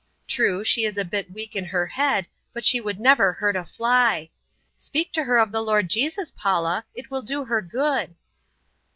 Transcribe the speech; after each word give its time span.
True, 0.27 0.63
she 0.63 0.83
is 0.83 0.97
a 0.97 1.05
bit 1.05 1.29
weak 1.29 1.55
in 1.55 1.65
her 1.65 1.85
head 1.85 2.27
but 2.53 2.65
she 2.65 2.81
would 2.81 2.99
never 2.99 3.31
hurt 3.33 3.55
a 3.55 3.63
fly. 3.63 4.31
Speak 4.75 5.11
to 5.13 5.25
her 5.25 5.37
of 5.37 5.51
the 5.51 5.61
Lord 5.61 5.89
Jesus, 5.91 6.31
Paula! 6.31 6.85
It 6.95 7.11
will 7.11 7.21
do 7.21 7.45
her 7.45 7.61
good." 7.61 8.15